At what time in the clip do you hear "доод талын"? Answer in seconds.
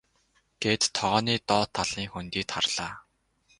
1.47-2.05